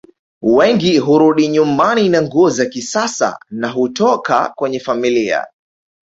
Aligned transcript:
Wengi 0.41 0.97
hurudi 0.99 1.47
nyumbani 1.47 2.09
na 2.09 2.21
nguo 2.21 2.49
za 2.49 2.65
kisasa 2.65 3.39
na 3.49 3.69
hutoka 3.69 4.49
kwenye 4.49 4.79
familia 4.79 5.47